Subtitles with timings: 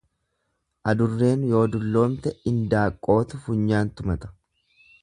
[0.93, 4.35] Adurreen yoo dulloomte indaaqqootu funyaan tumata.